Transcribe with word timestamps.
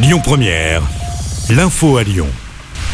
Lyon 0.00 0.20
Première, 0.22 0.82
l'info 1.50 1.96
à 1.96 2.04
Lyon. 2.04 2.28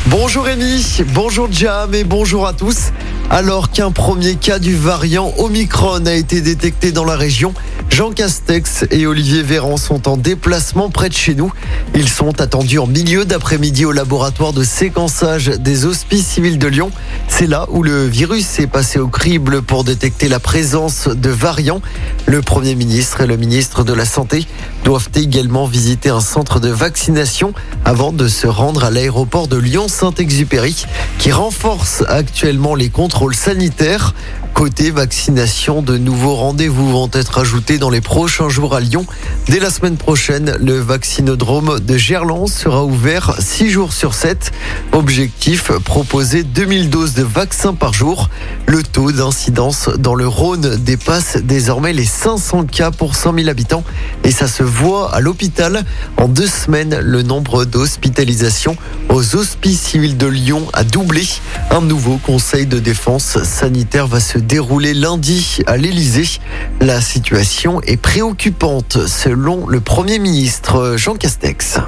Bonjour 0.06 0.44
Rémi, 0.44 1.02
bonjour 1.12 1.48
Jam 1.52 1.94
et 1.94 2.02
bonjour 2.02 2.46
à 2.46 2.54
tous. 2.54 2.92
Alors 3.28 3.70
qu'un 3.70 3.90
premier 3.90 4.36
cas 4.36 4.58
du 4.58 4.74
variant 4.74 5.30
Omicron 5.36 6.06
a 6.06 6.14
été 6.14 6.40
détecté 6.40 6.92
dans 6.92 7.04
la 7.04 7.16
région, 7.16 7.52
Jean 7.94 8.10
Castex 8.10 8.86
et 8.90 9.06
Olivier 9.06 9.44
Véran 9.44 9.76
sont 9.76 10.08
en 10.08 10.16
déplacement 10.16 10.90
près 10.90 11.08
de 11.08 11.14
chez 11.14 11.36
nous. 11.36 11.52
Ils 11.94 12.08
sont 12.08 12.40
attendus 12.40 12.80
en 12.80 12.88
milieu 12.88 13.24
d'après-midi 13.24 13.84
au 13.84 13.92
laboratoire 13.92 14.52
de 14.52 14.64
séquençage 14.64 15.46
des 15.46 15.84
hospices 15.84 16.26
civils 16.26 16.58
de 16.58 16.66
Lyon. 16.66 16.90
C'est 17.28 17.46
là 17.46 17.66
où 17.70 17.84
le 17.84 18.04
virus 18.06 18.58
est 18.58 18.66
passé 18.66 18.98
au 18.98 19.06
crible 19.06 19.62
pour 19.62 19.84
détecter 19.84 20.28
la 20.28 20.40
présence 20.40 21.06
de 21.06 21.30
variants. 21.30 21.80
Le 22.26 22.42
Premier 22.42 22.74
ministre 22.74 23.20
et 23.20 23.28
le 23.28 23.36
ministre 23.36 23.84
de 23.84 23.92
la 23.92 24.06
Santé 24.06 24.44
doivent 24.82 25.10
également 25.14 25.66
visiter 25.66 26.08
un 26.08 26.20
centre 26.20 26.58
de 26.58 26.70
vaccination 26.70 27.54
avant 27.84 28.10
de 28.10 28.26
se 28.26 28.48
rendre 28.48 28.82
à 28.82 28.90
l'aéroport 28.90 29.46
de 29.46 29.56
Lyon-Saint-Exupéry 29.56 30.84
qui 31.20 31.30
renforce 31.30 32.02
actuellement 32.08 32.74
les 32.74 32.88
contrôles 32.88 33.36
sanitaires. 33.36 34.14
Côté 34.54 34.92
vaccination, 34.92 35.82
de 35.82 35.98
nouveaux 35.98 36.36
rendez-vous 36.36 36.88
vont 36.88 37.10
être 37.12 37.38
ajoutés 37.38 37.78
dans 37.78 37.90
les 37.90 38.00
prochains 38.00 38.48
jours 38.48 38.76
à 38.76 38.80
Lyon. 38.80 39.04
Dès 39.48 39.58
la 39.58 39.68
semaine 39.68 39.96
prochaine, 39.96 40.56
le 40.60 40.78
vaccinodrome 40.78 41.80
de 41.80 41.96
Gerland 41.96 42.46
sera 42.46 42.84
ouvert 42.84 43.34
6 43.40 43.68
jours 43.68 43.92
sur 43.92 44.14
7. 44.14 44.52
Objectif, 44.92 45.72
proposer 45.84 46.44
2000 46.44 46.88
doses 46.88 47.14
de 47.14 47.24
vaccins 47.24 47.74
par 47.74 47.92
jour. 47.92 48.30
Le 48.66 48.84
taux 48.84 49.10
d'incidence 49.10 49.90
dans 49.98 50.14
le 50.14 50.28
Rhône 50.28 50.76
dépasse 50.76 51.38
désormais 51.42 51.92
les 51.92 52.06
500 52.06 52.66
cas 52.66 52.92
pour 52.92 53.16
100 53.16 53.34
000 53.34 53.48
habitants 53.48 53.82
et 54.22 54.30
ça 54.30 54.46
se 54.46 54.62
voit 54.62 55.12
à 55.12 55.20
l'hôpital. 55.20 55.84
En 56.16 56.28
deux 56.28 56.46
semaines, 56.46 56.96
le 57.00 57.22
nombre 57.22 57.64
d'hospitalisations 57.64 58.76
aux 59.08 59.34
hospices 59.34 59.80
civils 59.80 60.16
de 60.16 60.28
Lyon 60.28 60.66
a 60.72 60.84
doublé. 60.84 61.26
Un 61.70 61.80
nouveau 61.80 62.18
conseil 62.18 62.66
de 62.66 62.78
défense 62.78 63.42
sanitaire 63.42 64.06
va 64.06 64.20
se 64.20 64.38
dérouler 64.44 64.94
lundi 64.94 65.58
à 65.66 65.76
l'Elysée. 65.76 66.40
La 66.80 67.00
situation 67.00 67.80
est 67.82 67.96
préoccupante 67.96 69.06
selon 69.06 69.66
le 69.66 69.80
Premier 69.80 70.18
ministre 70.18 70.94
Jean 70.96 71.14
Castex. 71.14 71.78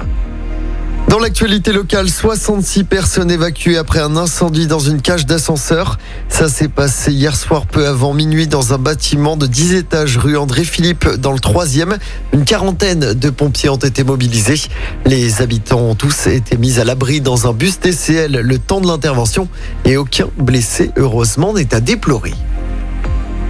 Dans 1.07 1.19
l'actualité 1.19 1.71
locale, 1.71 2.09
66 2.09 2.83
personnes 2.83 3.31
évacuées 3.31 3.77
après 3.77 3.99
un 3.99 4.17
incendie 4.17 4.67
dans 4.67 4.79
une 4.79 5.01
cage 5.01 5.25
d'ascenseur. 5.25 5.97
Ça 6.27 6.49
s'est 6.49 6.67
passé 6.67 7.13
hier 7.13 7.37
soir 7.37 7.65
peu 7.65 7.87
avant 7.87 8.13
minuit 8.13 8.47
dans 8.47 8.73
un 8.73 8.77
bâtiment 8.77 9.37
de 9.37 9.47
10 9.47 9.75
étages 9.75 10.17
rue 10.17 10.35
André 10.35 10.65
Philippe 10.65 11.07
dans 11.07 11.31
le 11.31 11.39
3e. 11.39 11.97
Une 12.33 12.43
quarantaine 12.43 13.13
de 13.13 13.29
pompiers 13.29 13.69
ont 13.69 13.77
été 13.77 14.03
mobilisés. 14.03 14.61
Les 15.05 15.41
habitants 15.41 15.79
ont 15.79 15.95
tous 15.95 16.27
été 16.27 16.57
mis 16.57 16.77
à 16.77 16.83
l'abri 16.83 17.21
dans 17.21 17.47
un 17.47 17.53
bus 17.53 17.79
TCL 17.79 18.41
le 18.41 18.59
temps 18.59 18.81
de 18.81 18.87
l'intervention 18.87 19.47
et 19.85 19.95
aucun 19.95 20.27
blessé 20.37 20.91
heureusement 20.97 21.53
n'est 21.53 21.73
à 21.73 21.79
déplorer. 21.79 22.33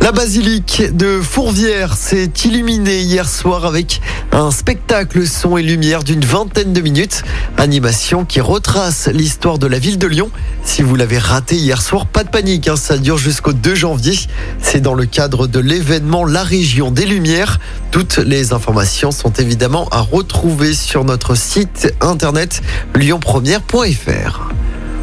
La 0.01 0.11
basilique 0.11 0.83
de 0.95 1.19
Fourvière 1.21 1.95
s'est 1.95 2.31
illuminée 2.45 3.01
hier 3.01 3.27
soir 3.27 3.65
avec 3.65 3.99
un 4.31 4.51
spectacle 4.51 5.27
son 5.27 5.57
et 5.57 5.63
lumière 5.63 6.03
d'une 6.03 6.23
vingtaine 6.23 6.71
de 6.71 6.81
minutes. 6.81 7.23
Animation 7.57 8.23
qui 8.23 8.39
retrace 8.39 9.07
l'histoire 9.07 9.57
de 9.57 9.67
la 9.67 9.79
ville 9.79 9.97
de 9.97 10.07
Lyon. 10.07 10.29
Si 10.63 10.81
vous 10.81 10.95
l'avez 10.95 11.17
raté 11.17 11.55
hier 11.55 11.81
soir, 11.81 12.05
pas 12.05 12.23
de 12.23 12.29
panique, 12.29 12.67
hein, 12.67 12.75
ça 12.75 12.97
dure 12.97 13.17
jusqu'au 13.17 13.53
2 13.53 13.75
janvier. 13.75 14.17
C'est 14.61 14.81
dans 14.81 14.93
le 14.93 15.05
cadre 15.05 15.47
de 15.47 15.59
l'événement 15.59 16.23
La 16.23 16.43
Région 16.43 16.91
des 16.91 17.05
Lumières. 17.05 17.59
Toutes 17.91 18.17
les 18.17 18.53
informations 18.53 19.11
sont 19.11 19.33
évidemment 19.33 19.89
à 19.89 20.01
retrouver 20.01 20.73
sur 20.73 21.03
notre 21.03 21.35
site 21.35 21.93
internet 22.01 22.61
lyonpremière.fr. 22.95 24.56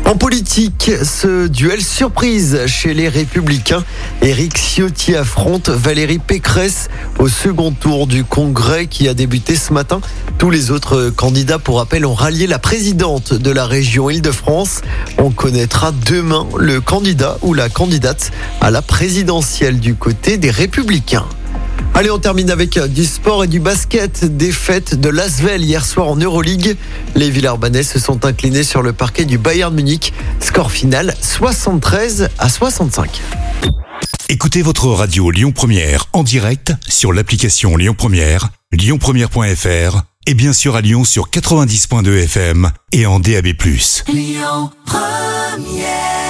En 0.06 0.16
politique, 0.16 0.91
ce 1.02 1.47
duel 1.47 1.83
surprise 1.83 2.66
chez 2.66 2.92
les 2.92 3.08
Républicains. 3.08 3.83
Éric 4.20 4.59
Ciotti 4.59 5.16
affronte 5.16 5.70
Valérie 5.70 6.19
Pécresse 6.19 6.91
au 7.19 7.28
second 7.28 7.72
tour 7.72 8.06
du 8.06 8.22
congrès 8.22 8.87
qui 8.87 9.09
a 9.09 9.14
débuté 9.14 9.56
ce 9.56 9.72
matin. 9.72 10.03
Tous 10.37 10.50
les 10.50 10.70
autres 10.70 11.09
candidats, 11.09 11.59
pour 11.59 11.78
rappel, 11.78 12.04
ont 12.04 12.12
rallié 12.12 12.47
la 12.47 12.59
présidente 12.59 13.32
de 13.32 13.50
la 13.50 13.64
région 13.66 14.10
Île-de-France. 14.10 14.82
On 15.16 15.31
connaîtra 15.31 15.91
demain 15.91 16.47
le 16.59 16.82
candidat 16.82 17.38
ou 17.41 17.54
la 17.54 17.70
candidate 17.70 18.31
à 18.60 18.70
la 18.70 18.82
présidentielle 18.82 19.81
du 19.81 19.94
côté 19.94 20.37
des 20.37 20.50
Républicains. 20.50 21.26
Allez, 21.97 22.10
on 22.10 22.19
termine 22.19 22.50
avec 22.50 22.77
du 22.93 23.05
sport 23.05 23.44
et 23.44 23.47
du 23.47 23.60
basket. 23.60 24.25
Défaite 24.25 25.00
de 25.00 25.09
Lasvel 25.09 25.62
hier 25.62 25.87
soir 25.87 26.09
en 26.09 26.16
Euroleague. 26.16 26.77
Les 27.15 27.31
Villarbanais 27.31 27.84
se 27.84 28.00
sont 28.00 28.25
inclinés 28.27 28.65
sur 28.65 28.82
le 28.82 28.93
parquet 28.93 29.25
du 29.25 29.38
Bayern 29.38 29.72
Munich. 29.72 30.12
Score 30.41 30.72
final 30.72 31.15
73 31.21 32.31
à 32.38 32.49
65. 32.49 33.21
Écoutez 34.28 34.62
votre 34.62 34.88
radio 34.88 35.31
Lyon 35.31 35.53
Première 35.53 36.06
en 36.12 36.25
direct 36.25 36.72
sur 36.88 37.12
l'application 37.12 37.77
Lyon 37.77 37.94
Première, 37.97 38.49
lyonpremière.fr 38.72 40.03
et 40.26 40.34
bien 40.34 40.53
sûr 40.53 40.75
à 40.75 40.81
Lyon 40.81 41.05
sur 41.05 41.28
90.2 41.28 42.25
FM 42.25 42.72
et 42.91 43.06
en 43.06 43.21
DAB+. 43.21 43.47
Lyon 44.09 44.71
Première 44.84 46.24